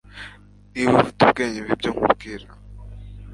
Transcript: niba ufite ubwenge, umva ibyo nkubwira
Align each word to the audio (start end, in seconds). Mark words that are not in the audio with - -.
niba 0.73 0.97
ufite 1.03 1.19
ubwenge, 1.23 1.57
umva 1.59 1.73
ibyo 1.75 1.89
nkubwira 1.95 2.45